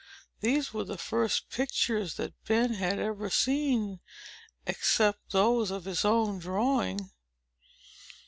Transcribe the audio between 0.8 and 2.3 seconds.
the first pictures